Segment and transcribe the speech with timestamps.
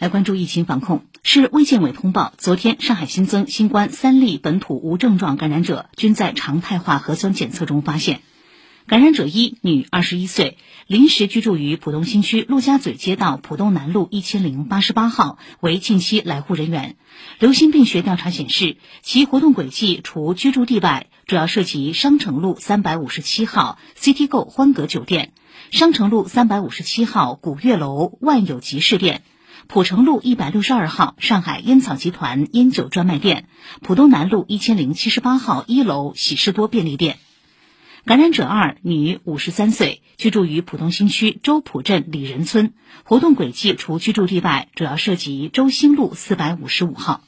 [0.00, 1.04] 来关注疫情防控。
[1.22, 8.22] 市卫健委通报，昨天上海新增新冠三例本土无症状感染者，均在常态化核酸检测中发现。
[8.86, 16.96] 感染者一，女，二十一岁，临时居住于浦东新区陆家嘴街道浦东南路一千零八十八号，为近期来沪人员。
[17.38, 25.34] 流行病学调查显示，其活动轨迹除居住地外，主要涉及商城路三百五十七号 CityGo 欢阁酒店、
[25.70, 29.20] 商城路三百五十七号古月楼万有集市店。
[29.66, 33.46] 浦城路一百六十二号上海烟草集团烟酒专卖店，
[33.80, 37.18] 浦东南路一千零七十八号一楼喜事多便利店。
[38.04, 42.72] 感染者二，女，五十三岁，居住于浦东新区周浦镇李仁村，
[43.04, 47.22] 活动轨迹除居住地外，主要涉及周兴路四百五十五号。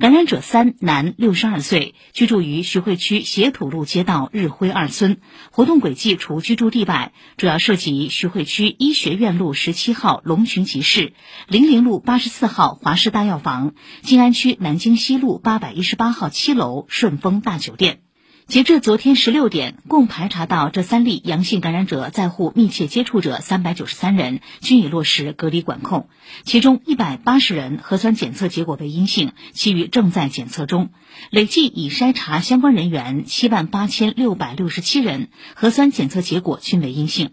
[0.00, 5.18] 感染者三，男，六十二岁，居住于徐汇区斜土路街道日辉二村，
[5.50, 11.14] 活动轨迹除居住地外，主要涉及徐汇区医学院路十七号龙群集市、
[11.48, 18.02] 零陵路八十四号华氏大药房、静安区南京西路八百一十八号七楼顺丰大酒店。
[18.48, 26.08] 截至昨天十六点，共排查到这三例阳性感染者在沪密切接触者三百九十三人，均已落实隔离管控。
[26.44, 30.88] 其中一百八十人核酸检测结果为阴性，其余正在检测中。
[31.28, 37.32] 累计已筛查相关人员七万八千六百六十七人，核酸检测结果均为阴性。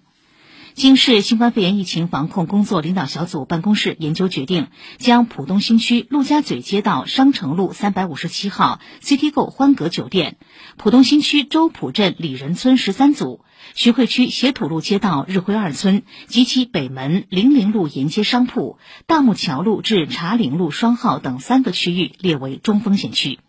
[0.75, 10.35] 经市新冠肺炎疫情防控工作领导小组办公室研究决定，将浦东新区陆家嘴街道商城路三百五十七号 CityGo 欢阁酒店、
[10.75, 13.39] 浦东新区周浦镇李仁村十三组、
[13.73, 23.39] 徐汇区斜土路街道日辉二村及其北门零陵路沿街商铺、大木桥路至茶陵路双号等三个区域列为中风险区。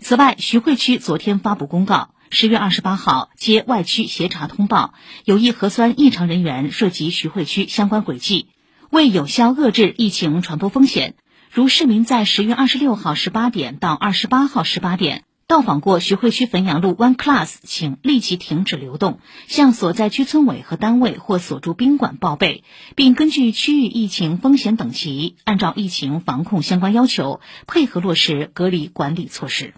[0.00, 2.10] 此外，徐汇区昨天发布公告。
[2.30, 8.48] 十月二十八号，接外区协查通报，有一核酸异常人员涉及徐汇区相关轨迹。
[8.90, 11.14] 为有效遏制疫情传播风险，
[11.50, 22.64] 如市民在十月二十六号十八点到二十八号十八点到访过徐汇区汾阳路 One Class，请立即停止流动，向所在区村委和单位或所住宾馆报备，
[22.96, 29.74] 并根据区域疫情风险等级，按照疫情防控相关要求，配合落实隔离管理措施。